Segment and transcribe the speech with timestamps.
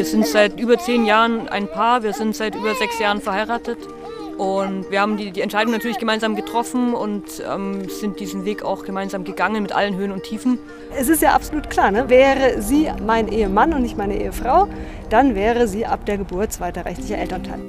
[0.00, 3.76] Wir sind seit über zehn Jahren ein Paar, wir sind seit über sechs Jahren verheiratet.
[4.38, 8.84] Und wir haben die, die Entscheidung natürlich gemeinsam getroffen und ähm, sind diesen Weg auch
[8.84, 10.58] gemeinsam gegangen mit allen Höhen und Tiefen.
[10.98, 12.08] Es ist ja absolut klar, ne?
[12.08, 14.68] wäre sie mein Ehemann und nicht meine Ehefrau,
[15.10, 17.60] dann wäre sie ab der Geburt zweiter rechtlicher Elternteil.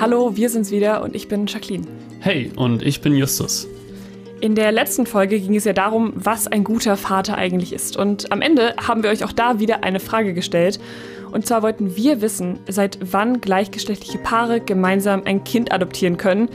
[0.00, 1.88] Hallo, wir sind's wieder und ich bin Jacqueline.
[2.20, 3.66] Hey, und ich bin Justus.
[4.42, 7.96] In der letzten Folge ging es ja darum, was ein guter Vater eigentlich ist.
[7.96, 10.80] Und am Ende haben wir euch auch da wieder eine Frage gestellt.
[11.30, 16.48] Und zwar wollten wir wissen, seit wann gleichgeschlechtliche Paare gemeinsam ein Kind adoptieren können.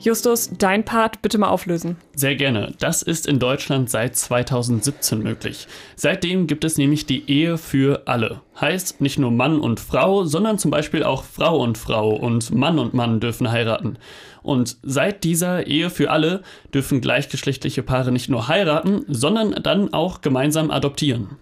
[0.00, 1.96] Justus, dein Part bitte mal auflösen.
[2.14, 2.72] Sehr gerne.
[2.78, 5.66] Das ist in Deutschland seit 2017 möglich.
[5.96, 8.40] Seitdem gibt es nämlich die Ehe für alle.
[8.60, 12.78] Heißt, nicht nur Mann und Frau, sondern zum Beispiel auch Frau und Frau und Mann
[12.78, 13.98] und Mann dürfen heiraten.
[14.42, 16.42] Und seit dieser Ehe für alle
[16.72, 21.36] dürfen gleichgeschlechtliche Paare nicht nur heiraten, sondern dann auch gemeinsam adoptieren.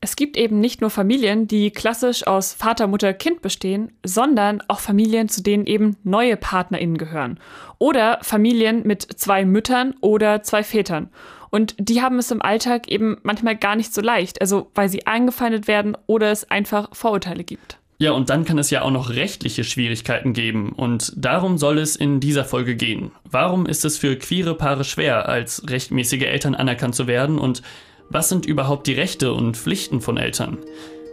[0.00, 4.78] Es gibt eben nicht nur Familien, die klassisch aus Vater, Mutter, Kind bestehen, sondern auch
[4.78, 7.40] Familien, zu denen eben neue PartnerInnen gehören.
[7.78, 11.10] Oder Familien mit zwei Müttern oder zwei Vätern.
[11.50, 15.06] Und die haben es im Alltag eben manchmal gar nicht so leicht, also weil sie
[15.06, 17.78] angefeindet werden oder es einfach Vorurteile gibt.
[18.00, 20.70] Ja, und dann kann es ja auch noch rechtliche Schwierigkeiten geben.
[20.70, 23.10] Und darum soll es in dieser Folge gehen.
[23.24, 27.38] Warum ist es für queere Paare schwer, als rechtmäßige Eltern anerkannt zu werden?
[27.38, 27.62] Und
[28.10, 30.58] was sind überhaupt die Rechte und Pflichten von Eltern?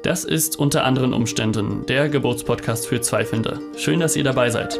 [0.03, 3.59] Das ist unter anderen Umständen der Geburtspodcast für Zweifelnde.
[3.75, 4.79] Schön, dass ihr dabei seid.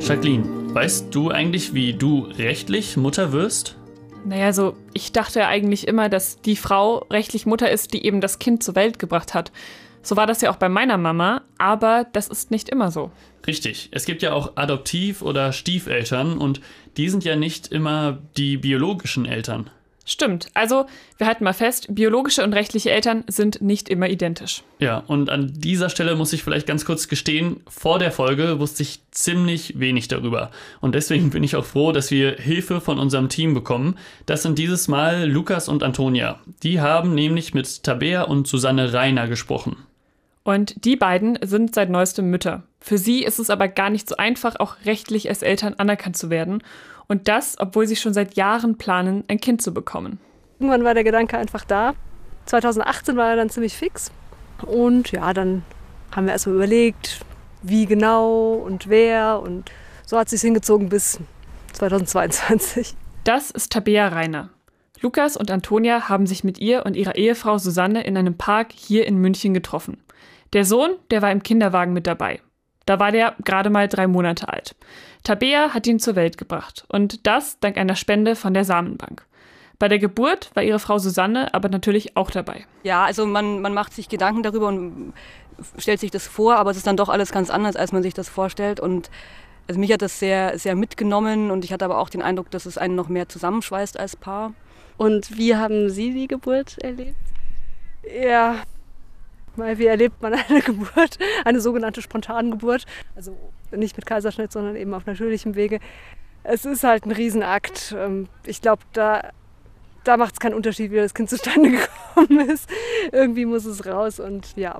[0.00, 3.76] Jacqueline, weißt du eigentlich, wie du rechtlich Mutter wirst?
[4.24, 8.38] Naja, so, ich dachte eigentlich immer, dass die Frau rechtlich Mutter ist, die eben das
[8.38, 9.50] Kind zur Welt gebracht hat.
[10.02, 13.10] So war das ja auch bei meiner Mama, aber das ist nicht immer so.
[13.46, 13.88] Richtig.
[13.92, 16.60] Es gibt ja auch Adoptiv- oder Stiefeltern und
[16.96, 19.70] die sind ja nicht immer die biologischen Eltern.
[20.04, 20.48] Stimmt.
[20.54, 20.86] Also,
[21.16, 24.64] wir halten mal fest, biologische und rechtliche Eltern sind nicht immer identisch.
[24.80, 28.82] Ja, und an dieser Stelle muss ich vielleicht ganz kurz gestehen, vor der Folge wusste
[28.82, 30.50] ich ziemlich wenig darüber.
[30.80, 33.96] Und deswegen bin ich auch froh, dass wir Hilfe von unserem Team bekommen.
[34.26, 36.40] Das sind dieses Mal Lukas und Antonia.
[36.64, 39.76] Die haben nämlich mit Tabea und Susanne Reiner gesprochen.
[40.44, 42.64] Und die beiden sind seit neuestem Mütter.
[42.80, 46.30] Für sie ist es aber gar nicht so einfach, auch rechtlich als Eltern anerkannt zu
[46.30, 46.62] werden.
[47.06, 50.18] Und das, obwohl sie schon seit Jahren planen, ein Kind zu bekommen.
[50.58, 51.94] Irgendwann war der Gedanke einfach da.
[52.46, 54.10] 2018 war er dann ziemlich fix.
[54.66, 55.62] Und ja, dann
[56.14, 57.20] haben wir erstmal überlegt,
[57.62, 59.40] wie genau und wer.
[59.40, 59.70] Und
[60.04, 61.20] so hat es sich hingezogen bis
[61.74, 62.94] 2022.
[63.24, 64.50] Das ist Tabea Reiner.
[65.02, 69.06] Lukas und Antonia haben sich mit ihr und ihrer Ehefrau Susanne in einem Park hier
[69.06, 70.00] in München getroffen.
[70.52, 72.40] Der Sohn, der war im Kinderwagen mit dabei.
[72.86, 74.76] Da war der gerade mal drei Monate alt.
[75.24, 79.26] Tabea hat ihn zur Welt gebracht und das dank einer Spende von der Samenbank.
[79.78, 82.64] Bei der Geburt war ihre Frau Susanne aber natürlich auch dabei.
[82.84, 85.12] Ja, also man, man macht sich Gedanken darüber und
[85.78, 88.14] stellt sich das vor, aber es ist dann doch alles ganz anders, als man sich
[88.14, 88.78] das vorstellt.
[88.78, 89.10] Und
[89.66, 92.66] also mich hat das sehr, sehr mitgenommen und ich hatte aber auch den Eindruck, dass
[92.66, 94.54] es einen noch mehr zusammenschweißt als Paar.
[94.96, 97.16] Und wie haben Sie die Geburt erlebt?
[98.02, 98.62] Ja,
[99.56, 103.36] weil wie erlebt man eine Geburt, eine sogenannte Spontangeburt, also
[103.70, 105.80] nicht mit Kaiserschnitt, sondern eben auf natürlichem Wege.
[106.44, 107.94] Es ist halt ein Riesenakt.
[107.96, 109.30] Ähm, ich glaube, da,
[110.04, 111.70] da macht es keinen Unterschied, wie das Kind zustande
[112.14, 112.68] gekommen ist.
[113.12, 114.78] Irgendwie muss es raus und ja,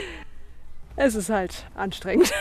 [0.96, 2.32] es ist halt anstrengend.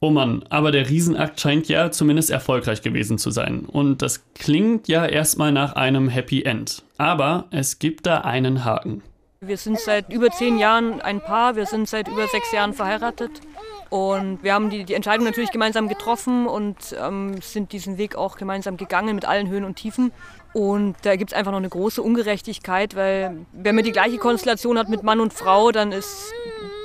[0.00, 3.64] Oh Mann, aber der Riesenakt scheint ja zumindest erfolgreich gewesen zu sein.
[3.64, 6.84] Und das klingt ja erstmal nach einem Happy End.
[6.98, 9.02] Aber es gibt da einen Haken.
[9.40, 13.30] Wir sind seit über zehn Jahren ein Paar, wir sind seit über sechs Jahren verheiratet.
[13.88, 18.36] Und wir haben die, die Entscheidung natürlich gemeinsam getroffen und ähm, sind diesen Weg auch
[18.36, 20.10] gemeinsam gegangen mit allen Höhen und Tiefen.
[20.54, 24.76] Und da gibt es einfach noch eine große Ungerechtigkeit, weil wenn man die gleiche Konstellation
[24.76, 26.34] hat mit Mann und Frau, dann ist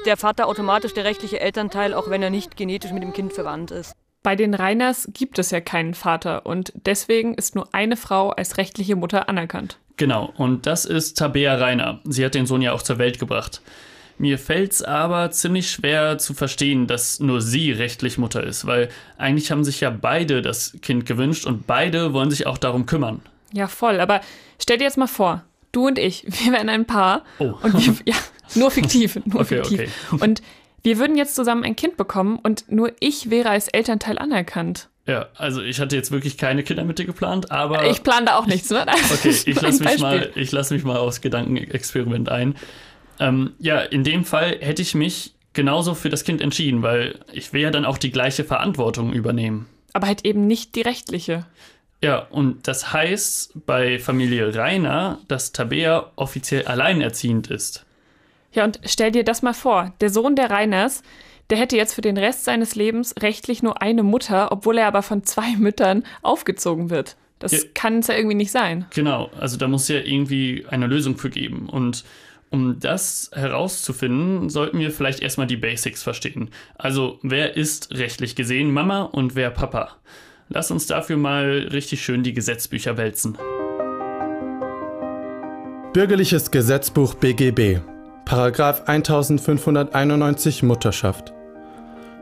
[0.06, 3.72] der Vater automatisch der rechtliche Elternteil, auch wenn er nicht genetisch mit dem Kind verwandt
[3.72, 3.96] ist.
[4.24, 8.58] Bei den Reiners gibt es ja keinen Vater und deswegen ist nur eine Frau als
[8.58, 9.78] rechtliche Mutter anerkannt.
[9.98, 12.00] Genau, und das ist Tabea Reiner.
[12.06, 13.62] Sie hat den Sohn ja auch zur Welt gebracht.
[14.18, 18.90] Mir fällt es aber ziemlich schwer zu verstehen, dass nur sie rechtlich Mutter ist, weil
[19.18, 23.22] eigentlich haben sich ja beide das Kind gewünscht und beide wollen sich auch darum kümmern.
[23.52, 24.00] Ja, voll.
[24.00, 24.22] Aber
[24.60, 27.24] stell dir jetzt mal vor, du und ich, wir wären ein Paar.
[27.40, 27.54] Oh.
[27.62, 28.20] Und wir, ja,
[28.56, 29.92] nur fiktiv, nur Okay, fiktiv.
[30.12, 30.24] okay.
[30.24, 30.42] Und
[30.84, 34.90] wir würden jetzt zusammen ein Kind bekommen und nur ich wäre als Elternteil anerkannt.
[35.06, 37.90] Ja, also ich hatte jetzt wirklich keine Kinder mit dir geplant, aber.
[37.90, 38.86] Ich plane da auch nichts, ne?
[39.14, 42.56] Okay, ich lasse mich, mal, ich lass mich mal aufs Gedankenexperiment ein.
[43.20, 47.54] Ähm, ja, in dem Fall hätte ich mich genauso für das Kind entschieden, weil ich
[47.54, 49.68] will ja dann auch die gleiche Verantwortung übernehmen.
[49.92, 51.46] Aber halt eben nicht die rechtliche.
[52.02, 57.86] Ja, und das heißt bei Familie Rainer, dass Tabea offiziell alleinerziehend ist.
[58.54, 61.02] Ja, und stell dir das mal vor, der Sohn der Reiners,
[61.50, 65.02] der hätte jetzt für den Rest seines Lebens rechtlich nur eine Mutter, obwohl er aber
[65.04, 67.16] von zwei Müttern aufgezogen wird.
[67.40, 67.60] Das Ja.
[67.74, 68.86] kann es ja irgendwie nicht sein.
[68.94, 71.68] Genau, also da muss ja irgendwie eine Lösung für geben.
[71.68, 72.06] Und
[72.52, 76.52] um das herauszufinden, sollten wir vielleicht erstmal die Basics verstehen.
[76.78, 79.98] Also, wer ist rechtlich gesehen Mama und wer Papa?
[80.50, 83.38] Lass uns dafür mal richtig schön die Gesetzbücher wälzen.
[85.94, 87.80] Bürgerliches Gesetzbuch BGB.
[88.26, 91.34] Paragraph 1591 Mutterschaft.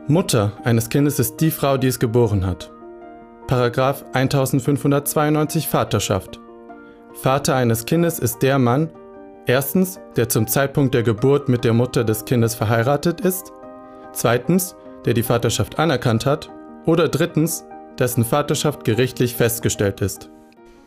[0.08, 2.72] Mutter eines Kindes ist die Frau, die es geboren hat.
[3.46, 6.40] Paragraph 1592 Vaterschaft.
[7.14, 8.90] Vater eines Kindes ist der Mann,
[9.46, 13.52] erstens, der zum Zeitpunkt der Geburt mit der Mutter des Kindes verheiratet ist,
[14.12, 14.74] zweitens,
[15.04, 16.50] der die Vaterschaft anerkannt hat,
[16.84, 17.64] oder drittens,
[17.96, 20.30] dessen Vaterschaft gerichtlich festgestellt ist.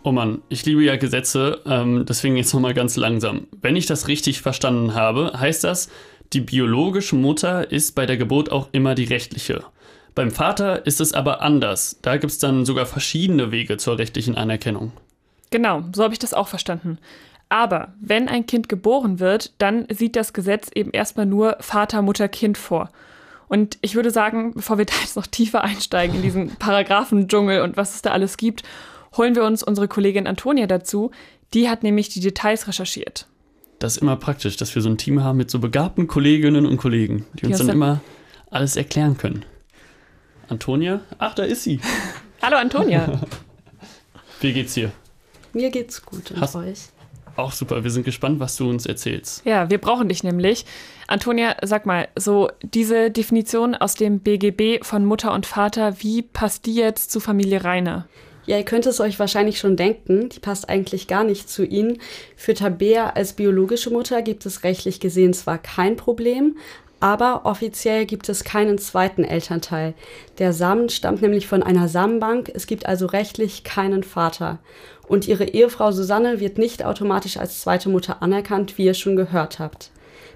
[0.07, 3.47] Oh Mann, ich liebe ja Gesetze, ähm, deswegen jetzt nochmal ganz langsam.
[3.59, 5.89] Wenn ich das richtig verstanden habe, heißt das,
[6.31, 9.63] die biologische Mutter ist bei der Geburt auch immer die rechtliche.
[10.13, 11.97] Beim Vater ist es aber anders.
[12.03, 14.91] Da gibt es dann sogar verschiedene Wege zur rechtlichen Anerkennung.
[15.49, 16.99] Genau, so habe ich das auch verstanden.
[17.49, 22.27] Aber wenn ein Kind geboren wird, dann sieht das Gesetz eben erstmal nur Vater, Mutter,
[22.27, 22.91] Kind vor.
[23.47, 27.75] Und ich würde sagen, bevor wir da jetzt noch tiefer einsteigen in diesen Paragraphendschungel und
[27.75, 28.61] was es da alles gibt,
[29.17, 31.11] holen wir uns unsere Kollegin Antonia dazu.
[31.53, 33.27] Die hat nämlich die Details recherchiert.
[33.79, 36.77] Das ist immer praktisch, dass wir so ein Team haben mit so begabten Kolleginnen und
[36.77, 38.01] Kollegen, die uns Ja, dann immer
[38.49, 39.45] alles erklären können.
[40.47, 41.01] Antonia?
[41.17, 41.79] Ach, da ist sie.
[42.41, 43.21] Hallo Antonia.
[44.41, 44.91] Wie geht's dir?
[45.53, 46.79] Mir geht's gut und Hast- euch?
[47.37, 49.45] Auch super, wir sind gespannt, was du uns erzählst.
[49.45, 50.65] ja, wir brauchen dich nämlich.
[51.07, 56.65] Antonia, sag mal, so diese Definition aus dem BGB von Mutter und Vater, wie passt
[56.65, 58.07] die jetzt zu Familie Rainer?
[58.45, 61.99] Ja, ihr könnt es euch wahrscheinlich schon denken, die passt eigentlich gar nicht zu ihnen.
[62.35, 66.57] Für Tabea als biologische Mutter gibt es rechtlich gesehen zwar kein Problem,
[66.99, 69.95] aber offiziell gibt es keinen zweiten Elternteil.
[70.37, 74.59] Der Samen stammt nämlich von einer Samenbank, es gibt also rechtlich keinen Vater.
[75.07, 79.59] Und ihre Ehefrau Susanne wird nicht automatisch als zweite Mutter anerkannt, wie ihr schon gehört
[79.59, 79.91] habt.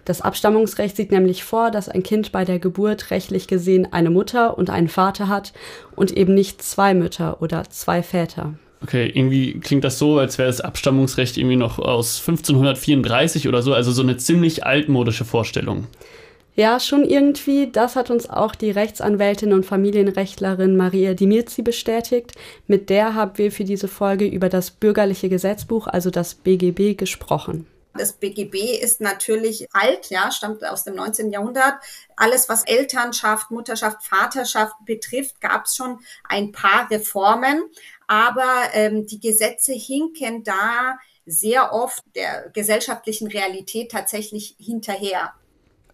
[0.10, 4.58] Das Abstammungsrecht sieht nämlich vor, dass ein Kind bei der Geburt rechtlich gesehen eine Mutter
[4.58, 5.54] und einen Vater hat
[5.96, 8.56] und eben nicht zwei Mütter oder zwei Väter.
[8.82, 13.76] Okay, irgendwie klingt das so, als wäre das Abstammungsrecht irgendwie noch aus 1534 oder so,
[13.76, 15.86] also so eine ziemlich altmodische Vorstellung.
[16.56, 17.70] Ja, schon irgendwie.
[17.72, 22.32] Das hat uns auch die Rechtsanwältin und Familienrechtlerin Maria Dimirzi bestätigt.
[22.66, 27.68] Mit der haben wir für diese Folge über das bürgerliche Gesetzbuch, also das BGB, gesprochen.
[27.94, 31.32] Das BGB ist natürlich alt, ja, stammt aus dem 19.
[31.32, 31.76] Jahrhundert.
[32.16, 37.64] Alles, was Elternschaft, Mutterschaft, Vaterschaft betrifft, gab es schon ein paar Reformen.
[38.08, 45.34] Aber ähm, die Gesetze hinken da sehr oft der gesellschaftlichen Realität tatsächlich hinterher.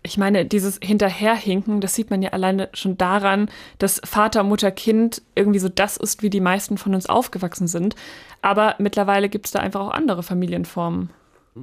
[0.06, 3.50] Ich meine, dieses Hinterherhinken, das sieht man ja alleine schon daran,
[3.80, 7.96] dass Vater, Mutter, Kind irgendwie so das ist, wie die meisten von uns aufgewachsen sind.
[8.44, 11.10] Aber mittlerweile gibt es da einfach auch andere Familienformen.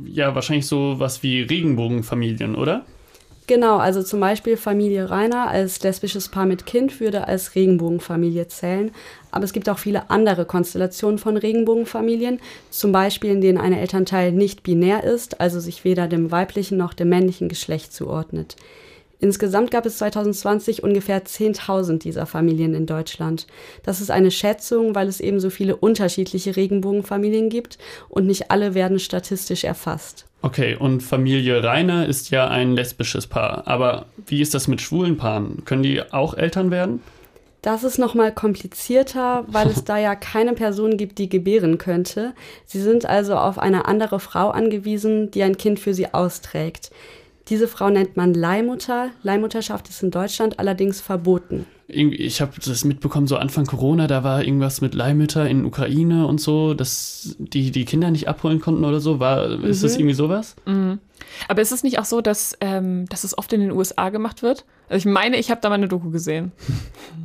[0.05, 2.85] Ja, wahrscheinlich so was wie Regenbogenfamilien, oder?
[3.49, 8.93] Genau, also zum Beispiel Familie Rainer als lesbisches Paar mit Kind würde als Regenbogenfamilie zählen.
[9.33, 14.33] Aber es gibt auch viele andere Konstellationen von Regenbogenfamilien, zum Beispiel in denen ein Elternteil
[14.33, 18.57] nicht binär ist, also sich weder dem weiblichen noch dem männlichen Geschlecht zuordnet.
[19.23, 23.47] Insgesamt gab es 2020 ungefähr 10.000 dieser Familien in Deutschland.
[23.85, 28.75] Das ist eine Schätzung, weil es eben so viele unterschiedliche Regenbogenfamilien gibt und nicht alle
[28.75, 30.27] werden statistisch erfasst.
[30.43, 33.69] Okay, und Familie Rainer ist ja ein lesbisches Paar.
[33.69, 35.65] Aber wie ist das mit schwulen Paaren?
[35.67, 37.01] Können die auch Eltern werden?
[37.63, 42.35] Das ist nochmal komplizierter, weil es da ja keine Person gibt, die gebären könnte.
[42.67, 46.91] Sie sind also auf eine andere Frau angewiesen, die ein Kind für sie austrägt.
[47.49, 49.11] Diese Frau nennt man Leihmutter.
[49.23, 51.67] Leihmutterschaft ist in Deutschland allerdings verboten.
[51.89, 56.41] Ich habe das mitbekommen, so Anfang Corona, da war irgendwas mit Leihmütter in Ukraine und
[56.41, 59.21] so, dass die die Kinder nicht abholen konnten oder so.
[59.21, 60.57] War, ist das irgendwie sowas?
[61.49, 64.43] Aber ist es nicht auch so, dass, ähm, dass es oft in den USA gemacht
[64.43, 64.65] wird?
[64.89, 66.53] Also ich meine, ich habe da mal eine Doku gesehen.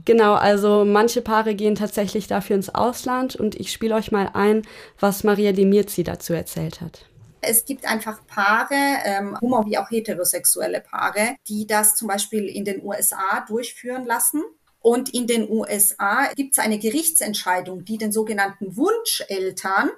[0.05, 4.63] Genau, also manche Paare gehen tatsächlich dafür ins Ausland und ich spiele euch mal ein,
[4.99, 7.05] was Maria Demirzi dazu erzählt hat.
[7.41, 12.65] Es gibt einfach Paare, ähm, homo- wie auch heterosexuelle Paare, die das zum Beispiel in
[12.65, 14.43] den USA durchführen lassen.
[14.79, 19.91] Und in den USA gibt es eine Gerichtsentscheidung, die den sogenannten Wunscheltern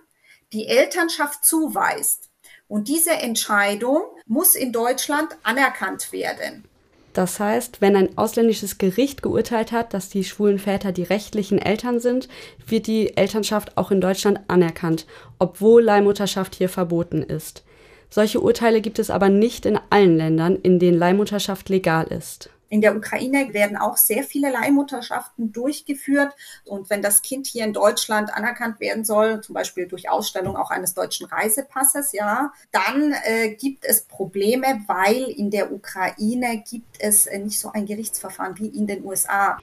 [0.51, 2.29] die Elternschaft zuweist.
[2.67, 6.68] Und diese Entscheidung muss in Deutschland anerkannt werden.
[7.13, 11.99] Das heißt, wenn ein ausländisches Gericht geurteilt hat, dass die schwulen Väter die rechtlichen Eltern
[11.99, 12.29] sind,
[12.67, 15.05] wird die Elternschaft auch in Deutschland anerkannt,
[15.39, 17.63] obwohl Leihmutterschaft hier verboten ist.
[18.11, 22.49] Solche Urteile gibt es aber nicht in allen Ländern, in denen Leihmutterschaft legal ist.
[22.69, 26.33] In der Ukraine werden auch sehr viele Leihmutterschaften durchgeführt.
[26.65, 30.69] Und wenn das Kind hier in Deutschland anerkannt werden soll, zum Beispiel durch Ausstellung auch
[30.69, 37.25] eines deutschen Reisepasses, ja, dann äh, gibt es Probleme, weil in der Ukraine gibt es
[37.25, 39.57] äh, nicht so ein Gerichtsverfahren wie in den USA.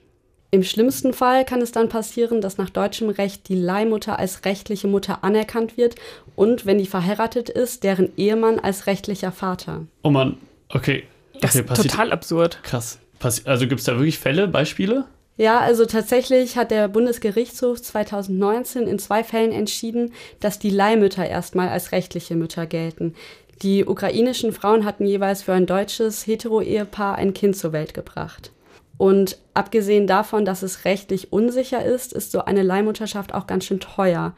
[0.50, 4.88] Im schlimmsten Fall kann es dann passieren, dass nach deutschem Recht die Leihmutter als rechtliche
[4.88, 5.96] Mutter anerkannt wird
[6.34, 9.86] und, wenn die verheiratet ist, deren Ehemann als rechtlicher Vater.
[10.02, 10.38] Oh Mann,
[10.70, 11.04] okay.
[11.40, 12.60] Das okay, ist total absurd.
[12.62, 12.98] Krass.
[13.18, 15.04] Passi also gibt es da wirklich Fälle, Beispiele?
[15.38, 21.68] Ja, also tatsächlich hat der Bundesgerichtshof 2019 in zwei Fällen entschieden, dass die Leihmütter erstmal
[21.68, 23.14] als rechtliche Mütter gelten.
[23.62, 28.50] Die ukrainischen Frauen hatten jeweils für ein deutsches Hetero-Ehepaar ein Kind zur Welt gebracht.
[28.98, 33.80] Und abgesehen davon, dass es rechtlich unsicher ist, ist so eine Leihmutterschaft auch ganz schön
[33.80, 34.34] teuer.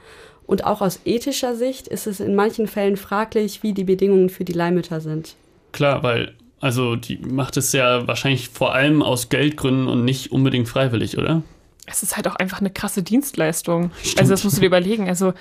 [0.47, 4.45] Und auch aus ethischer Sicht ist es in manchen Fällen fraglich, wie die Bedingungen für
[4.45, 5.37] die Leihmütter sind.
[5.73, 10.69] Klar, weil also die macht es ja wahrscheinlich vor allem aus Geldgründen und nicht unbedingt
[10.69, 11.43] freiwillig, oder?
[11.87, 13.91] Es ist halt auch einfach eine krasse Dienstleistung.
[14.03, 14.21] Stimmt.
[14.21, 15.09] Also das musst du dir überlegen.
[15.09, 15.33] Also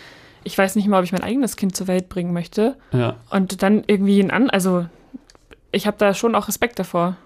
[0.43, 2.77] ich weiß nicht mal, ob ich mein eigenes Kind zur Welt bringen möchte.
[2.93, 3.17] Ja.
[3.29, 4.49] Und dann irgendwie ein an.
[4.49, 4.85] Also
[5.71, 7.17] ich habe da schon auch Respekt davor.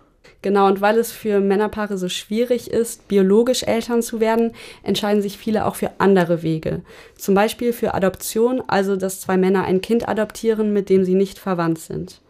[0.42, 5.38] Genau, und weil es für Männerpaare so schwierig ist, biologisch Eltern zu werden, entscheiden sich
[5.38, 6.82] viele auch für andere Wege.
[7.16, 11.38] Zum Beispiel für Adoption, also dass zwei Männer ein Kind adoptieren, mit dem sie nicht
[11.38, 12.22] verwandt sind.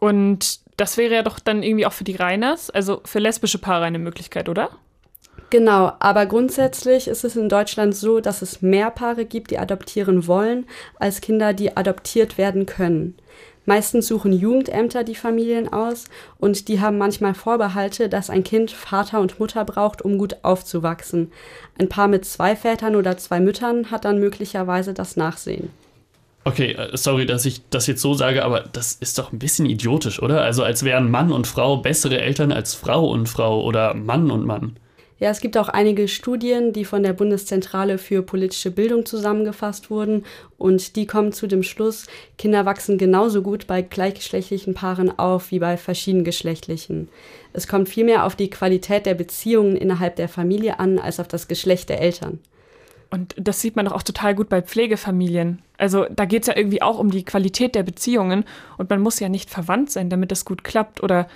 [0.00, 3.84] Und das wäre ja doch dann irgendwie auch für die Reiners, also für lesbische Paare
[3.84, 4.70] eine Möglichkeit, oder?
[5.50, 10.26] Genau, aber grundsätzlich ist es in Deutschland so, dass es mehr Paare gibt, die adoptieren
[10.26, 10.66] wollen,
[10.98, 13.16] als Kinder, die adoptiert werden können.
[13.64, 16.04] Meistens suchen Jugendämter die Familien aus
[16.38, 21.32] und die haben manchmal Vorbehalte, dass ein Kind Vater und Mutter braucht, um gut aufzuwachsen.
[21.78, 25.70] Ein Paar mit zwei Vätern oder zwei Müttern hat dann möglicherweise das Nachsehen.
[26.46, 29.66] Okay, äh, sorry, dass ich das jetzt so sage, aber das ist doch ein bisschen
[29.66, 30.42] idiotisch, oder?
[30.42, 34.46] Also als wären Mann und Frau bessere Eltern als Frau und Frau oder Mann und
[34.46, 34.76] Mann.
[35.18, 40.24] Ja, es gibt auch einige Studien, die von der Bundeszentrale für politische Bildung zusammengefasst wurden
[40.56, 42.06] und die kommen zu dem Schluss,
[42.38, 47.08] Kinder wachsen genauso gut bei gleichgeschlechtlichen Paaren auf wie bei verschiedengeschlechtlichen.
[47.54, 51.48] Es kommt vielmehr auf die Qualität der Beziehungen innerhalb der Familie an als auf das
[51.48, 52.38] Geschlecht der Eltern.
[53.10, 55.62] Und das sieht man doch auch total gut bei Pflegefamilien.
[55.78, 58.44] Also da geht es ja irgendwie auch um die Qualität der Beziehungen
[58.78, 61.28] und man muss ja nicht verwandt sein, damit das gut klappt oder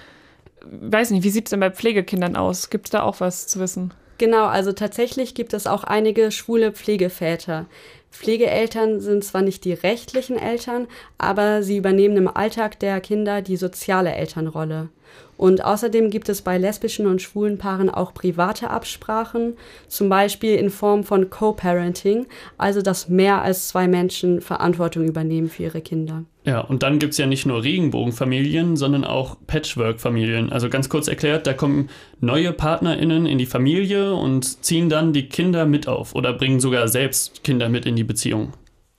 [0.65, 2.71] weiß nicht, wie sieht es denn bei Pflegekindern aus?
[2.71, 3.95] Gibt es da auch was zu wissen?
[4.19, 7.67] Genau, also tatsächlich gibt es auch einige schwule Pflegeväter.
[8.11, 13.57] Pflegeeltern sind zwar nicht die rechtlichen Eltern, aber sie übernehmen im Alltag der Kinder die
[13.57, 14.91] soziale Elternrolle.
[15.37, 19.55] Und außerdem gibt es bei lesbischen und schwulen Paaren auch private Absprachen,
[19.89, 22.27] zum Beispiel in Form von Co-Parenting,
[22.59, 26.25] also dass mehr als zwei Menschen Verantwortung übernehmen für ihre Kinder.
[26.45, 30.53] Ja, und dann gibt es ja nicht nur Regenbogenfamilien, sondern auch Patchwork-Familien.
[30.53, 31.89] Also ganz kurz erklärt, da kommen
[32.21, 36.89] neue PartnerInnen in die Familie und ziehen dann die Kinder mit auf oder bringen sogar
[36.89, 38.53] selbst Kinder mit in die Beziehung.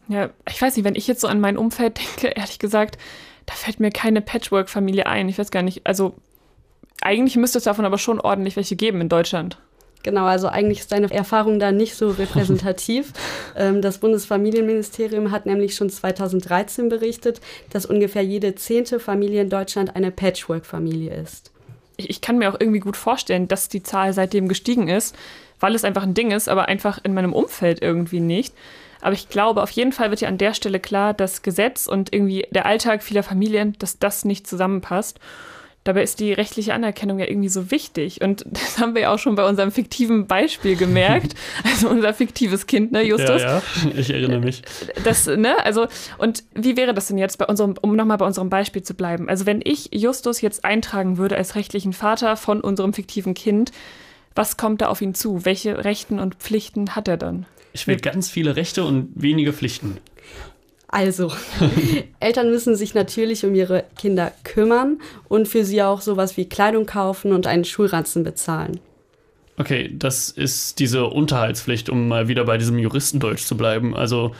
[0.07, 2.97] Ja, ich weiß nicht, wenn ich jetzt so an mein Umfeld denke, ehrlich gesagt,
[3.45, 5.29] da fällt mir keine Patchwork-Familie ein.
[5.29, 6.15] Ich weiß gar nicht, also
[7.01, 9.57] eigentlich müsste es davon aber schon ordentlich welche geben in Deutschland.
[10.03, 13.13] Genau, also eigentlich ist deine Erfahrung da nicht so repräsentativ.
[13.53, 19.97] Ähm, das Bundesfamilienministerium hat nämlich schon 2013 berichtet, dass ungefähr jede zehnte Familie in Deutschland
[19.97, 21.51] eine Patchwork-Familie ist.
[21.97, 25.17] Ich, ich kann mir auch irgendwie gut vorstellen, dass die Zahl seitdem gestiegen ist,
[25.59, 28.53] weil es einfach ein Ding ist, aber einfach in meinem Umfeld irgendwie nicht.
[29.01, 32.13] Aber ich glaube, auf jeden Fall wird ja an der Stelle klar, dass Gesetz und
[32.13, 35.19] irgendwie der Alltag vieler Familien, dass das nicht zusammenpasst.
[35.83, 38.21] Dabei ist die rechtliche Anerkennung ja irgendwie so wichtig.
[38.21, 41.35] Und das haben wir ja auch schon bei unserem fiktiven Beispiel gemerkt.
[41.63, 43.41] Also unser fiktives Kind, ne, Justus?
[43.41, 43.61] Ja, ja,
[43.95, 44.61] ich erinnere mich.
[45.03, 48.49] Das, ne, also, und wie wäre das denn jetzt bei unserem, um nochmal bei unserem
[48.49, 49.29] Beispiel zu bleiben?
[49.29, 53.71] Also, wenn ich Justus jetzt eintragen würde als rechtlichen Vater von unserem fiktiven Kind,
[54.35, 55.45] was kommt da auf ihn zu?
[55.45, 57.45] Welche Rechten und Pflichten hat er dann?
[57.73, 59.97] Ich will ganz viele Rechte und wenige Pflichten.
[60.87, 61.31] Also,
[62.19, 64.99] Eltern müssen sich natürlich um ihre Kinder kümmern
[65.29, 68.79] und für sie auch sowas wie Kleidung kaufen und einen Schulranzen bezahlen.
[69.57, 73.95] Okay, das ist diese Unterhaltspflicht, um mal wieder bei diesem Juristendeutsch zu bleiben.
[73.95, 74.35] Also,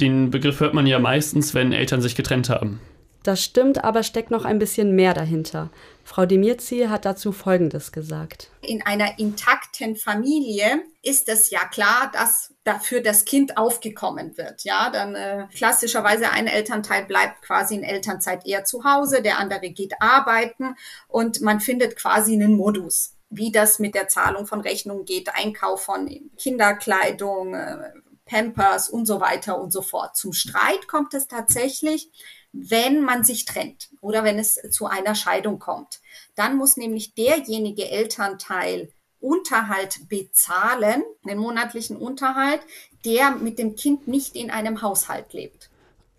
[0.00, 2.80] den Begriff hört man ja meistens, wenn Eltern sich getrennt haben.
[3.22, 5.70] Das stimmt, aber steckt noch ein bisschen mehr dahinter.
[6.04, 8.50] Frau Demirzi hat dazu Folgendes gesagt.
[8.60, 14.64] In einer intakten Familie ist es ja klar, dass dafür das Kind aufgekommen wird.
[14.64, 19.70] Ja, dann äh, klassischerweise ein Elternteil bleibt quasi in Elternzeit eher zu Hause, der andere
[19.70, 20.74] geht arbeiten
[21.06, 25.84] und man findet quasi einen Modus, wie das mit der Zahlung von Rechnungen geht, Einkauf
[25.84, 27.92] von Kinderkleidung, äh,
[28.24, 30.16] Pampers und so weiter und so fort.
[30.16, 32.10] Zum Streit kommt es tatsächlich,
[32.52, 36.00] wenn man sich trennt oder wenn es zu einer Scheidung kommt.
[36.34, 38.90] Dann muss nämlich derjenige Elternteil
[39.24, 42.60] Unterhalt bezahlen, den monatlichen Unterhalt,
[43.04, 45.70] der mit dem Kind nicht in einem Haushalt lebt.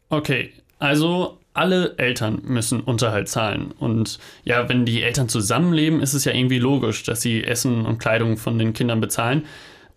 [0.09, 3.71] Okay, also alle Eltern müssen Unterhalt zahlen.
[3.79, 7.99] Und ja, wenn die Eltern zusammenleben, ist es ja irgendwie logisch, dass sie Essen und
[7.99, 9.45] Kleidung von den Kindern bezahlen.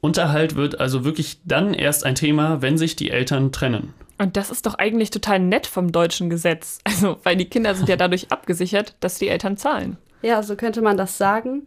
[0.00, 3.94] Unterhalt wird also wirklich dann erst ein Thema, wenn sich die Eltern trennen.
[4.18, 6.78] Und das ist doch eigentlich total nett vom deutschen Gesetz.
[6.84, 9.96] Also, weil die Kinder sind ja dadurch abgesichert, dass die Eltern zahlen.
[10.22, 11.64] Ja, so könnte man das sagen.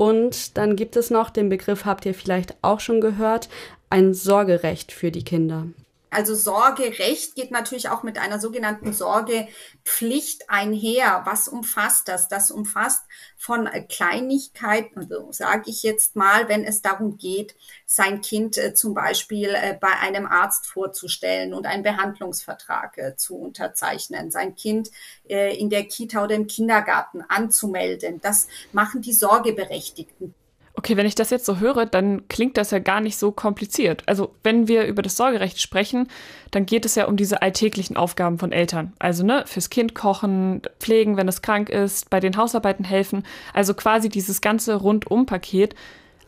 [0.00, 3.50] Und dann gibt es noch, den Begriff habt ihr vielleicht auch schon gehört,
[3.90, 5.66] ein Sorgerecht für die Kinder.
[6.10, 11.22] Also Sorgerecht geht natürlich auch mit einer sogenannten Sorgepflicht einher.
[11.24, 12.28] Was umfasst das?
[12.28, 13.04] Das umfasst
[13.36, 17.54] von Kleinigkeiten, also sage ich jetzt mal, wenn es darum geht,
[17.86, 23.36] sein Kind äh, zum Beispiel äh, bei einem Arzt vorzustellen und einen Behandlungsvertrag äh, zu
[23.36, 24.90] unterzeichnen, sein Kind
[25.24, 28.20] in der Kita oder im Kindergarten anzumelden.
[28.20, 30.34] Das machen die Sorgeberechtigten.
[30.74, 34.02] Okay, wenn ich das jetzt so höre, dann klingt das ja gar nicht so kompliziert.
[34.06, 36.08] Also, wenn wir über das Sorgerecht sprechen,
[36.52, 38.92] dann geht es ja um diese alltäglichen Aufgaben von Eltern.
[38.98, 43.24] Also, ne, fürs Kind kochen, pflegen, wenn es krank ist, bei den Hausarbeiten helfen.
[43.52, 45.74] Also quasi dieses ganze Rundum-Paket.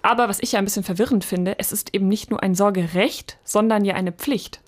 [0.02, 3.38] Aber was ich ja ein bisschen verwirrend finde, es ist eben nicht nur ein Sorgerecht,
[3.44, 4.60] sondern ja eine Pflicht.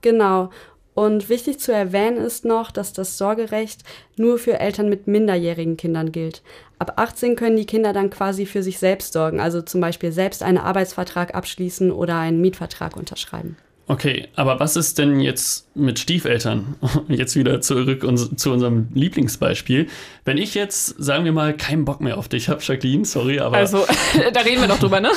[0.00, 0.50] Genau.
[0.98, 3.84] Und wichtig zu erwähnen ist noch, dass das Sorgerecht
[4.16, 6.42] nur für Eltern mit minderjährigen Kindern gilt.
[6.80, 10.42] Ab 18 können die Kinder dann quasi für sich selbst sorgen, also zum Beispiel selbst
[10.42, 13.56] einen Arbeitsvertrag abschließen oder einen Mietvertrag unterschreiben.
[13.90, 16.76] Okay, aber was ist denn jetzt mit Stiefeltern?
[17.08, 19.86] Jetzt wieder zurück zu unserem Lieblingsbeispiel.
[20.26, 23.56] Wenn ich jetzt, sagen wir mal, keinen Bock mehr auf dich habe, Jacqueline, sorry, aber.
[23.56, 23.86] Also,
[24.34, 25.10] da reden wir doch drüber, ne?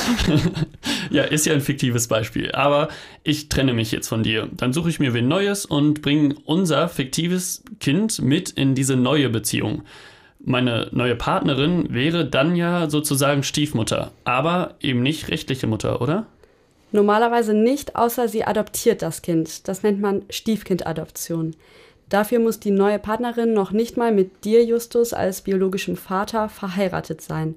[1.10, 2.54] ja, ist ja ein fiktives Beispiel.
[2.54, 2.88] Aber
[3.24, 4.48] ich trenne mich jetzt von dir.
[4.54, 9.30] Dann suche ich mir wen Neues und bringe unser fiktives Kind mit in diese neue
[9.30, 9.84] Beziehung.
[10.40, 16.26] Meine neue Partnerin wäre dann ja sozusagen Stiefmutter, aber eben nicht rechtliche Mutter, oder?
[16.92, 19.68] Normalerweise nicht, außer sie adoptiert das Kind.
[19.68, 21.56] Das nennt man Stiefkindadoption.
[22.10, 27.22] Dafür muss die neue Partnerin noch nicht mal mit dir, Justus, als biologischem Vater verheiratet
[27.22, 27.56] sein.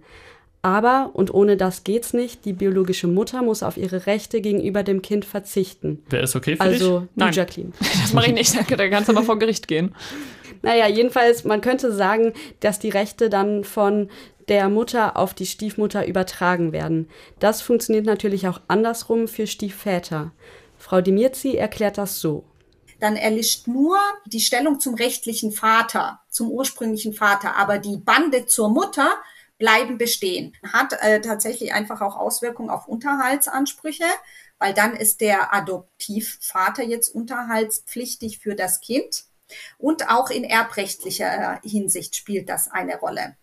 [0.62, 5.02] Aber, und ohne das geht's nicht, die biologische Mutter muss auf ihre Rechte gegenüber dem
[5.02, 6.02] Kind verzichten.
[6.08, 7.22] Wäre es okay für also, dich?
[7.22, 7.72] Also, Jacqueline.
[8.02, 9.94] Das mache ich nicht, da kannst du aber vor Gericht gehen.
[10.62, 14.08] Naja, jedenfalls, man könnte sagen, dass die Rechte dann von
[14.48, 17.08] der Mutter auf die Stiefmutter übertragen werden.
[17.38, 20.32] Das funktioniert natürlich auch andersrum für Stiefväter.
[20.78, 22.44] Frau Demirzi erklärt das so.
[23.00, 28.68] Dann erlischt nur die Stellung zum rechtlichen Vater, zum ursprünglichen Vater, aber die Bande zur
[28.68, 29.10] Mutter
[29.58, 30.54] bleiben bestehen.
[30.72, 34.04] Hat äh, tatsächlich einfach auch Auswirkungen auf Unterhaltsansprüche,
[34.58, 39.24] weil dann ist der Adoptivvater jetzt unterhaltspflichtig für das Kind.
[39.78, 43.36] Und auch in erbrechtlicher Hinsicht spielt das eine Rolle.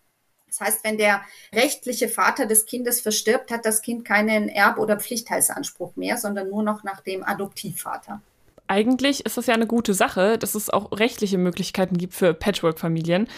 [0.52, 1.22] Das heißt, wenn der
[1.54, 6.62] rechtliche Vater des Kindes verstirbt, hat das Kind keinen Erb- oder Pflichtteilsanspruch mehr, sondern nur
[6.62, 8.20] noch nach dem Adoptivvater.
[8.68, 13.28] Eigentlich ist das ja eine gute Sache, dass es auch rechtliche Möglichkeiten gibt für Patchwork-Familien.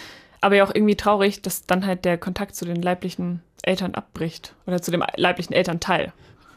[0.41, 4.57] Aber ja auch irgendwie traurig, dass dann halt der Kontakt zu den leiblichen Eltern abbricht
[4.67, 6.13] oder zu dem leiblichen Elternteil.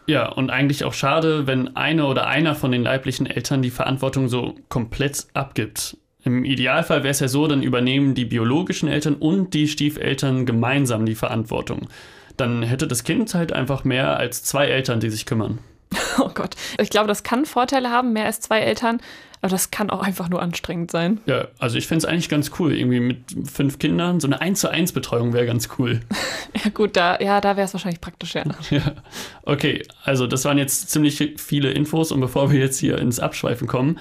[0.07, 4.27] Ja, und eigentlich auch schade, wenn eine oder einer von den leiblichen Eltern die Verantwortung
[4.27, 5.97] so komplett abgibt.
[6.27, 11.05] Im Idealfall wäre es ja so, dann übernehmen die biologischen Eltern und die Stiefeltern gemeinsam
[11.05, 11.87] die Verantwortung.
[12.35, 15.59] Dann hätte das Kind halt einfach mehr als zwei Eltern, die sich kümmern.
[16.19, 16.55] Oh Gott.
[16.79, 18.99] Ich glaube, das kann Vorteile haben, mehr als zwei Eltern,
[19.39, 21.21] aber das kann auch einfach nur anstrengend sein.
[21.27, 22.73] Ja, also ich fände es eigentlich ganz cool.
[22.73, 26.01] Irgendwie mit fünf Kindern, so eine 1 zu 1 Betreuung wäre ganz cool.
[26.63, 28.43] ja, gut, da, ja, da wäre es wahrscheinlich praktisch, ja.
[28.71, 28.95] ja.
[29.43, 33.67] Okay, also das waren jetzt ziemlich viele Infos und bevor wir jetzt hier ins Abschweifen
[33.67, 33.99] kommen,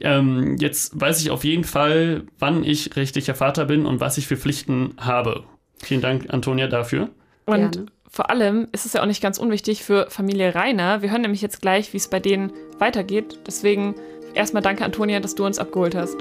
[0.00, 4.26] ähm, jetzt weiß ich auf jeden Fall, wann ich rechtlicher Vater bin und was ich
[4.26, 5.44] für Pflichten habe.
[5.82, 7.10] Vielen Dank, Antonia, dafür.
[7.46, 7.86] Und Gerne.
[8.08, 11.02] vor allem ist es ja auch nicht ganz unwichtig für Familie Rainer.
[11.02, 13.38] Wir hören nämlich jetzt gleich, wie es bei denen weitergeht.
[13.46, 13.94] Deswegen
[14.34, 16.16] erstmal danke, Antonia, dass du uns abgeholt hast.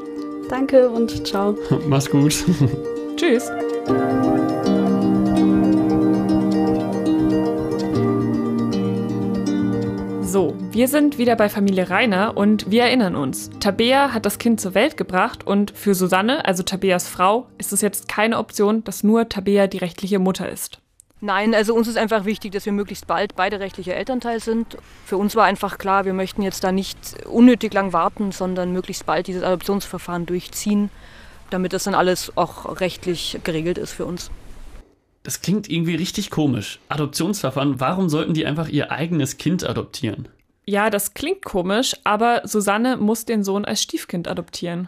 [0.50, 1.58] Danke und ciao.
[1.88, 2.44] Mach's gut.
[3.16, 3.52] Tschüss.
[10.32, 13.50] So, wir sind wieder bei Familie Rainer und wir erinnern uns.
[13.60, 17.82] Tabea hat das Kind zur Welt gebracht und für Susanne, also Tabeas Frau, ist es
[17.82, 20.82] jetzt keine Option, dass nur Tabea die rechtliche Mutter ist.
[21.20, 24.78] Nein, also uns ist einfach wichtig, dass wir möglichst bald beide rechtliche Elternteil sind.
[25.04, 29.08] Für uns war einfach klar, wir möchten jetzt da nicht unnötig lang warten, sondern möglichst
[29.08, 30.92] bald dieses Adoptionsverfahren durchziehen,
[31.50, 34.30] damit das dann alles auch rechtlich geregelt ist für uns.
[35.30, 36.80] Das klingt irgendwie richtig komisch.
[36.90, 40.28] Adoptionsverfahren, warum sollten die einfach ihr eigenes Kind adoptieren?
[40.66, 44.88] Ja, das klingt komisch, aber Susanne muss den Sohn als Stiefkind adoptieren.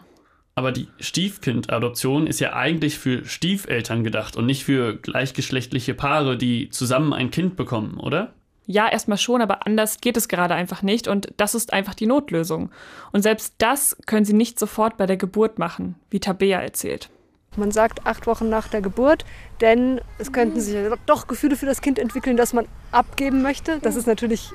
[0.56, 6.70] Aber die Stiefkind-Adoption ist ja eigentlich für Stiefeltern gedacht und nicht für gleichgeschlechtliche Paare, die
[6.70, 8.32] zusammen ein Kind bekommen, oder?
[8.66, 12.06] Ja, erstmal schon, aber anders geht es gerade einfach nicht und das ist einfach die
[12.06, 12.72] Notlösung.
[13.12, 17.10] Und selbst das können sie nicht sofort bei der Geburt machen, wie Tabea erzählt.
[17.56, 19.24] Man sagt acht Wochen nach der Geburt,
[19.60, 23.78] denn es könnten sich doch Gefühle für das Kind entwickeln, das man abgeben möchte.
[23.80, 24.52] Das ist natürlich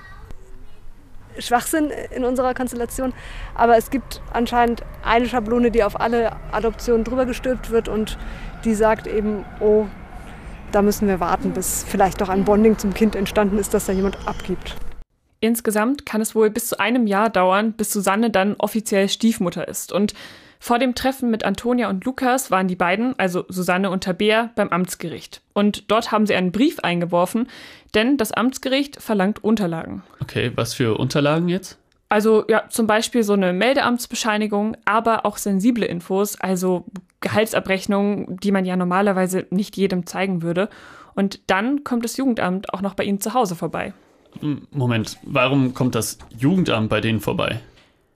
[1.40, 3.14] Schwachsinn in unserer Konstellation.
[3.56, 8.18] Aber es gibt anscheinend eine Schablone, die auf alle Adoptionen drüber gestülpt wird und
[8.64, 9.86] die sagt eben, oh,
[10.72, 13.94] da müssen wir warten, bis vielleicht doch ein Bonding zum Kind entstanden ist, dass da
[13.94, 14.76] jemand abgibt.
[15.40, 19.92] Insgesamt kann es wohl bis zu einem Jahr dauern, bis Susanne dann offiziell Stiefmutter ist.
[19.92, 20.14] Und
[20.60, 24.70] vor dem Treffen mit Antonia und Lukas waren die beiden, also Susanne und Tabea, beim
[24.70, 25.42] Amtsgericht.
[25.54, 27.48] Und dort haben sie einen Brief eingeworfen,
[27.94, 30.04] denn das Amtsgericht verlangt Unterlagen.
[30.22, 31.78] Okay, was für Unterlagen jetzt?
[32.10, 36.86] Also ja, zum Beispiel so eine Meldeamtsbescheinigung, aber auch sensible Infos, also
[37.20, 40.70] Gehaltsabrechnungen, die man ja normalerweise nicht jedem zeigen würde.
[41.16, 43.94] Und dann kommt das Jugendamt auch noch bei ihnen zu Hause vorbei.
[44.72, 47.60] Moment, warum kommt das Jugendamt bei denen vorbei?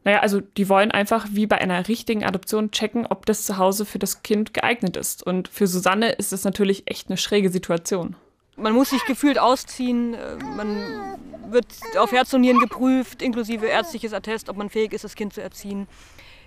[0.04, 4.00] Naja, also die wollen einfach wie bei einer richtigen Adoption checken, ob das Zuhause für
[4.00, 5.22] das Kind geeignet ist.
[5.22, 8.16] Und für Susanne ist es natürlich echt eine schräge Situation.
[8.56, 11.20] Man muss sich gefühlt ausziehen, äh, man
[11.52, 11.66] wird
[11.98, 15.42] auf Herz und Nieren geprüft, inklusive ärztliches Attest, ob man fähig ist, das Kind zu
[15.42, 15.88] erziehen,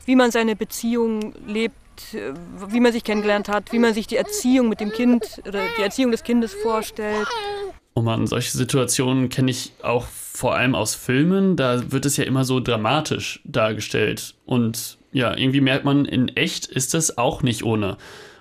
[0.05, 2.35] wie man seine Beziehung lebt, äh,
[2.69, 5.83] wie man sich kennengelernt hat, wie man sich die Erziehung mit dem Kind oder die
[5.83, 7.29] Erziehung des Kindes vorstellt.
[7.95, 11.57] Oh man, solche Situationen kenne ich auch vor allem aus Filmen.
[11.57, 14.35] Da wird es ja immer so dramatisch dargestellt.
[14.45, 17.97] Und ja, irgendwie merkt man, in echt ist das auch nicht ohne.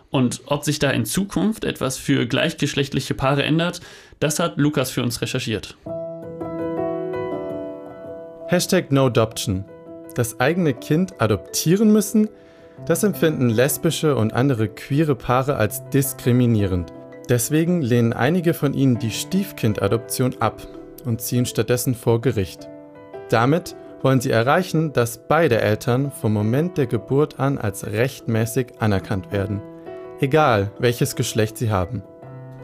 [0.09, 3.79] Und ob sich da in Zukunft etwas für gleichgeschlechtliche Paare ändert,
[4.19, 5.77] das hat Lukas für uns recherchiert.
[8.47, 9.65] Hashtag NoAdoption.
[10.15, 12.29] Das eigene Kind adoptieren müssen,
[12.85, 16.91] das empfinden lesbische und andere queere Paare als diskriminierend.
[17.29, 20.67] Deswegen lehnen einige von ihnen die Stiefkindadoption ab
[21.05, 22.69] und ziehen stattdessen vor Gericht.
[23.29, 29.31] Damit wollen sie erreichen, dass beide Eltern vom Moment der Geburt an als rechtmäßig anerkannt
[29.31, 29.61] werden,
[30.19, 32.03] egal welches Geschlecht sie haben.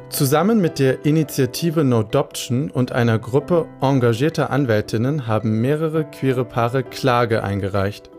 [0.10, 6.84] Zusammen mit der Initiative No Adoption und einer Gruppe engagierter Anwältinnen haben mehrere queere Paare
[6.84, 8.10] Klage eingereicht.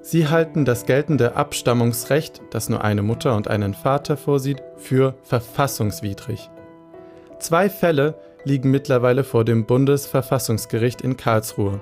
[0.00, 6.50] Sie halten das geltende Abstammungsrecht, das nur eine Mutter und einen Vater vorsieht, für verfassungswidrig.
[7.38, 11.80] Zwei Fälle liegen mittlerweile vor dem Bundesverfassungsgericht in Karlsruhe.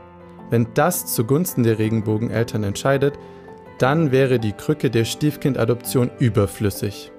[0.51, 3.19] Wenn das zugunsten der Regenbogeneltern entscheidet,
[3.79, 7.11] dann wäre die Krücke der Stiefkindadoption überflüssig.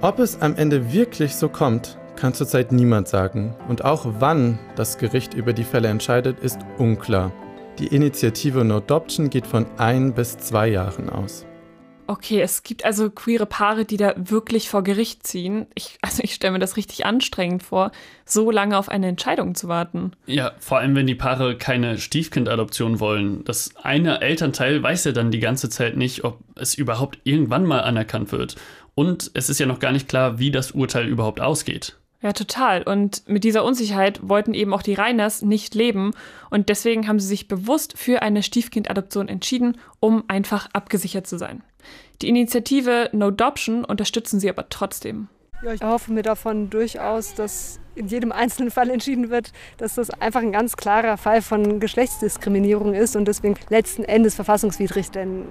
[0.00, 3.54] Ob es am Ende wirklich so kommt, kann zurzeit niemand sagen.
[3.68, 7.32] Und auch wann das Gericht über die Fälle entscheidet, ist unklar.
[7.78, 11.44] Die Initiative No Adoption geht von ein bis zwei Jahren aus.
[12.06, 15.66] Okay, es gibt also queere Paare, die da wirklich vor Gericht ziehen.
[15.74, 17.92] Ich, also ich stelle mir das richtig anstrengend vor,
[18.24, 20.12] so lange auf eine Entscheidung zu warten.
[20.26, 23.44] Ja, vor allem wenn die Paare keine Stiefkindadoption wollen.
[23.44, 27.80] Das eine Elternteil weiß ja dann die ganze Zeit nicht, ob es überhaupt irgendwann mal
[27.80, 28.56] anerkannt wird.
[28.94, 31.96] Und es ist ja noch gar nicht klar, wie das Urteil überhaupt ausgeht.
[32.22, 32.82] Ja, total.
[32.82, 36.12] Und mit dieser Unsicherheit wollten eben auch die Reiners nicht leben.
[36.50, 41.62] Und deswegen haben sie sich bewusst für eine Stiefkindadoption entschieden, um einfach abgesichert zu sein.
[42.22, 45.28] Die Initiative No Adoption unterstützen sie aber trotzdem.
[45.62, 50.10] Ja, ich hoffe mir davon durchaus, dass in jedem einzelnen Fall entschieden wird, dass das
[50.10, 55.10] einfach ein ganz klarer Fall von Geschlechtsdiskriminierung ist und deswegen letzten Endes verfassungswidrig.
[55.10, 55.46] Denn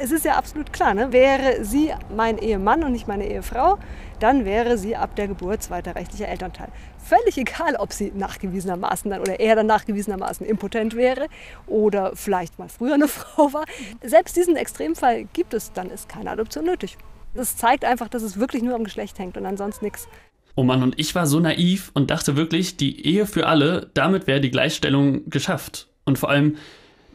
[0.00, 1.12] es ist ja absolut klar, ne?
[1.12, 3.78] wäre sie mein Ehemann und nicht meine Ehefrau,
[4.18, 6.68] dann wäre sie ab der Geburt zweiter rechtlicher Elternteil.
[6.98, 11.26] Völlig egal, ob sie nachgewiesenermaßen dann oder er dann nachgewiesenermaßen impotent wäre
[11.66, 13.64] oder vielleicht mal früher eine Frau war.
[14.02, 16.96] Selbst diesen Extremfall gibt es, dann ist keine Adoption nötig.
[17.34, 20.08] Das zeigt einfach, dass es wirklich nur am Geschlecht hängt und ansonsten nichts.
[20.56, 24.26] Oh Mann, und ich war so naiv und dachte wirklich, die Ehe für alle, damit
[24.26, 25.88] wäre die Gleichstellung geschafft.
[26.04, 26.56] Und vor allem,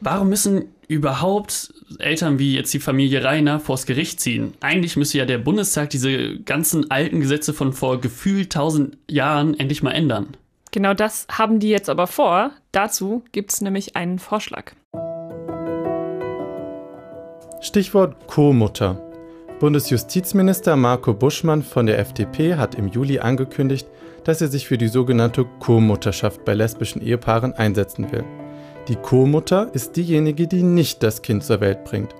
[0.06, 4.54] warum müssen überhaupt Eltern wie jetzt die Familie Rainer vors Gericht ziehen?
[4.62, 9.82] Eigentlich müsste ja der Bundestag diese ganzen alten Gesetze von vor gefühlt tausend Jahren endlich
[9.82, 10.38] mal ändern.
[10.72, 12.52] Genau das haben die jetzt aber vor.
[12.72, 14.74] Dazu gibt es nämlich einen Vorschlag.
[17.62, 19.02] Stichwort Co-Mutter.
[19.60, 23.88] Bundesjustizminister Marco Buschmann von der FDP hat im Juli angekündigt,
[24.24, 28.26] dass er sich für die sogenannte Co-Mutterschaft bei lesbischen Ehepaaren einsetzen will.
[28.88, 32.14] Die Co-Mutter ist diejenige, die nicht das Kind zur Welt bringt.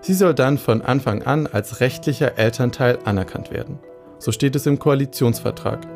[0.00, 3.78] Sie soll dann von Anfang an als rechtlicher Elternteil anerkannt werden.
[4.18, 5.86] So steht es im Koalitionsvertrag.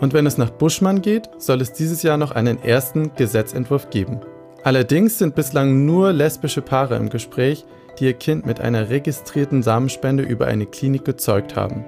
[0.00, 4.20] Und wenn es nach Buschmann geht, soll es dieses Jahr noch einen ersten Gesetzentwurf geben.
[4.64, 7.64] Allerdings sind bislang nur lesbische Paare im Gespräch,
[7.98, 11.84] die ihr Kind mit einer registrierten Samenspende über eine Klinik gezeugt haben.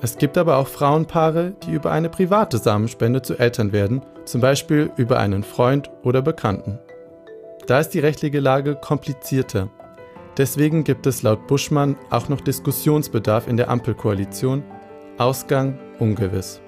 [0.00, 4.90] Es gibt aber auch Frauenpaare, die über eine private Samenspende zu Eltern werden, zum Beispiel
[4.96, 6.78] über einen Freund oder Bekannten.
[7.68, 9.68] Da ist die rechtliche Lage komplizierter.
[10.38, 14.64] Deswegen gibt es laut Buschmann auch noch Diskussionsbedarf in der Ampelkoalition.
[15.18, 16.62] Ausgang ungewiss.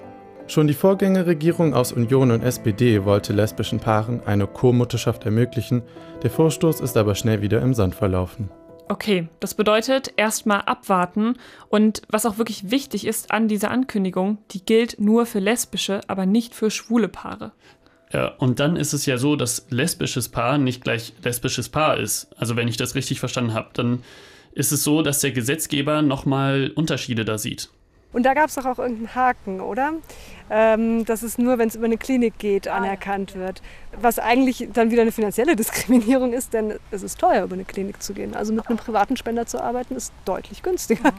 [0.45, 5.81] Schon die Vorgängerregierung aus Union und SPD wollte lesbischen Paaren eine Co-Mutterschaft ermöglichen,
[6.21, 8.51] der Vorstoß ist aber schnell wieder im Sand verlaufen.
[8.87, 11.37] Okay, das bedeutet erstmal abwarten
[11.69, 16.27] und was auch wirklich wichtig ist an dieser Ankündigung, die gilt nur für lesbische, aber
[16.27, 17.53] nicht für schwule Paare.
[18.13, 22.27] Ja, und dann ist es ja so, dass lesbisches Paar nicht gleich lesbisches Paar ist.
[22.37, 24.03] Also wenn ich das richtig verstanden habe, dann
[24.53, 27.69] ist es so, dass der Gesetzgeber nochmal Unterschiede da sieht.
[28.13, 29.93] Und da gab es doch auch irgendeinen Haken, oder?
[30.49, 33.61] Ähm, dass es nur, wenn es über eine Klinik geht, anerkannt wird.
[34.01, 38.03] Was eigentlich dann wieder eine finanzielle Diskriminierung ist, denn es ist teuer, über eine Klinik
[38.03, 38.35] zu gehen.
[38.35, 41.13] Also mit einem privaten Spender zu arbeiten, ist deutlich günstiger.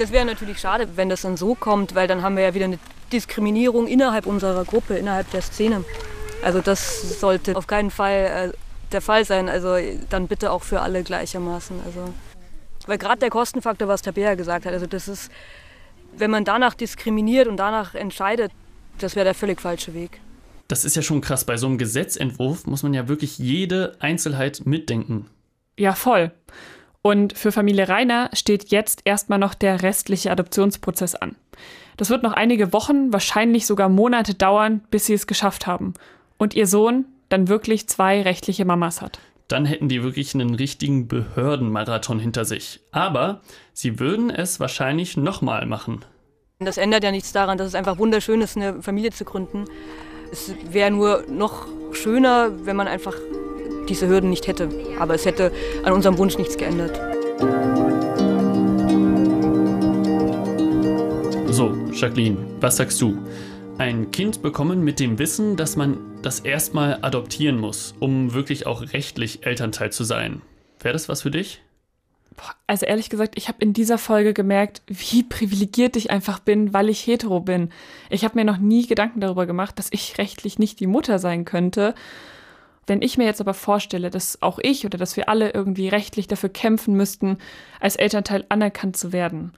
[0.00, 2.64] Das wäre natürlich schade, wenn das dann so kommt, weil dann haben wir ja wieder
[2.64, 2.78] eine
[3.12, 5.84] Diskriminierung innerhalb unserer Gruppe, innerhalb der Szene.
[6.42, 8.58] Also das sollte auf keinen Fall äh,
[8.92, 9.48] der Fall sein.
[9.48, 9.76] Also
[10.08, 11.80] dann bitte auch für alle gleichermaßen.
[11.84, 12.14] Also,
[12.86, 15.30] weil gerade der Kostenfaktor, was Tabea gesagt hat, also das ist
[16.16, 18.52] wenn man danach diskriminiert und danach entscheidet,
[18.98, 20.20] das wäre der völlig falsche Weg.
[20.68, 21.44] Das ist ja schon krass.
[21.44, 25.26] Bei so einem Gesetzentwurf muss man ja wirklich jede Einzelheit mitdenken.
[25.76, 26.32] Ja, voll.
[27.02, 31.36] Und für Familie Rainer steht jetzt erstmal noch der restliche Adoptionsprozess an.
[31.96, 35.94] Das wird noch einige Wochen, wahrscheinlich sogar Monate dauern, bis sie es geschafft haben.
[36.38, 39.18] Und ihr Sohn dann wirklich zwei rechtliche Mamas hat
[39.50, 42.80] dann hätten die wirklich einen richtigen Behördenmarathon hinter sich.
[42.92, 43.40] Aber
[43.72, 46.04] sie würden es wahrscheinlich nochmal machen.
[46.60, 49.64] Das ändert ja nichts daran, dass es einfach wunderschön ist, eine Familie zu gründen.
[50.30, 53.16] Es wäre nur noch schöner, wenn man einfach
[53.90, 54.70] diese Hürden nicht hätte.
[54.98, 55.52] Aber es hätte
[55.84, 56.98] an unserem Wunsch nichts geändert.
[61.50, 63.18] So, Jacqueline, was sagst du?
[63.80, 68.82] ein Kind bekommen mit dem Wissen, dass man das erstmal adoptieren muss, um wirklich auch
[68.92, 70.42] rechtlich Elternteil zu sein.
[70.80, 71.62] Wäre das was für dich?
[72.66, 76.90] Also ehrlich gesagt, ich habe in dieser Folge gemerkt, wie privilegiert ich einfach bin, weil
[76.90, 77.70] ich hetero bin.
[78.10, 81.46] Ich habe mir noch nie Gedanken darüber gemacht, dass ich rechtlich nicht die Mutter sein
[81.46, 81.94] könnte.
[82.90, 86.26] Wenn ich mir jetzt aber vorstelle, dass auch ich oder dass wir alle irgendwie rechtlich
[86.26, 87.38] dafür kämpfen müssten,
[87.78, 89.52] als Elternteil anerkannt zu werden,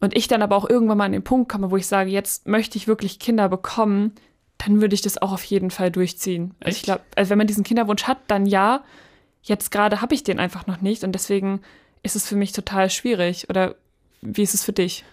[0.00, 2.46] und ich dann aber auch irgendwann mal an den Punkt komme, wo ich sage, jetzt
[2.46, 4.12] möchte ich wirklich Kinder bekommen,
[4.56, 6.54] dann würde ich das auch auf jeden Fall durchziehen.
[6.60, 8.82] Also ich glaube, also wenn man diesen Kinderwunsch hat, dann ja.
[9.42, 11.60] Jetzt gerade habe ich den einfach noch nicht und deswegen
[12.02, 13.50] ist es für mich total schwierig.
[13.50, 13.74] Oder
[14.20, 15.04] wie ist es für dich?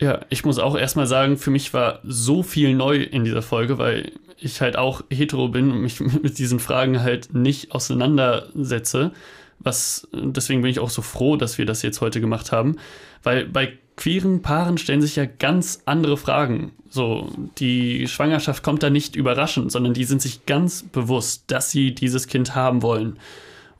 [0.00, 3.78] Ja, ich muss auch erstmal sagen, für mich war so viel neu in dieser Folge,
[3.78, 9.12] weil ich halt auch hetero bin und mich mit diesen Fragen halt nicht auseinandersetze.
[9.60, 12.76] Was, deswegen bin ich auch so froh, dass wir das jetzt heute gemacht haben.
[13.22, 16.72] Weil bei queeren Paaren stellen sich ja ganz andere Fragen.
[16.88, 21.94] So, die Schwangerschaft kommt da nicht überraschend, sondern die sind sich ganz bewusst, dass sie
[21.94, 23.18] dieses Kind haben wollen.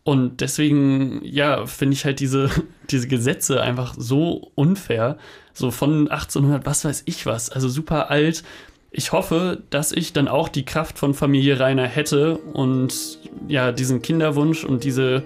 [0.04, 2.50] Und deswegen, ja, finde ich halt diese,
[2.90, 5.18] diese Gesetze einfach so unfair.
[5.54, 8.42] So von 1800, was weiß ich was, also super alt.
[8.90, 14.02] Ich hoffe, dass ich dann auch die Kraft von Familie Rainer hätte und ja, diesen
[14.02, 15.22] Kinderwunsch und diese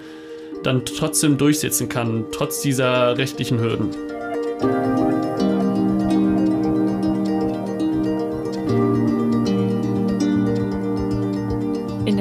[0.62, 3.90] dann trotzdem durchsetzen kann, trotz dieser rechtlichen Hürden.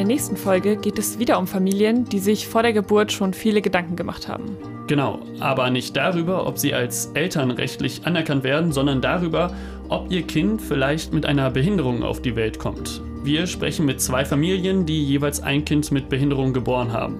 [0.07, 3.95] Nächsten Folge geht es wieder um Familien, die sich vor der Geburt schon viele Gedanken
[3.95, 4.57] gemacht haben.
[4.87, 9.53] Genau, aber nicht darüber, ob sie als Eltern rechtlich anerkannt werden, sondern darüber,
[9.89, 13.01] ob ihr Kind vielleicht mit einer Behinderung auf die Welt kommt.
[13.23, 17.17] Wir sprechen mit zwei Familien, die jeweils ein Kind mit Behinderung geboren haben.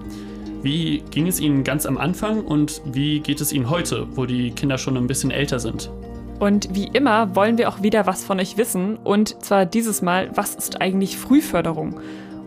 [0.62, 4.50] Wie ging es Ihnen ganz am Anfang und wie geht es Ihnen heute, wo die
[4.50, 5.90] Kinder schon ein bisschen älter sind?
[6.38, 10.30] Und wie immer wollen wir auch wieder was von euch wissen und zwar dieses Mal,
[10.34, 12.00] was ist eigentlich Frühförderung?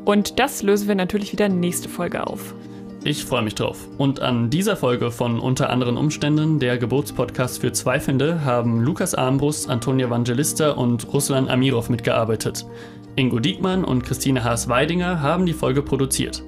[0.06, 2.56] Und das lösen wir natürlich wieder nächste Folge auf.
[3.04, 3.88] Ich freue mich drauf.
[3.98, 9.70] Und an dieser Folge von Unter anderen Umständen, der Geburtspodcast für Zweifelnde, haben Lukas Armbrust,
[9.70, 12.66] Antonia Vangelista und Ruslan Amirov mitgearbeitet.
[13.16, 16.44] Ingo Diekmann und Christine Haas-Weidinger haben die Folge produziert.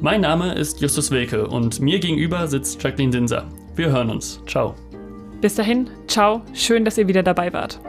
[0.00, 3.46] Mein Name ist Justus Wilke und mir gegenüber sitzt Jacqueline Dinser.
[3.76, 4.40] Wir hören uns.
[4.46, 4.74] Ciao.
[5.40, 7.80] Bis dahin, ciao, schön, dass ihr wieder dabei wart.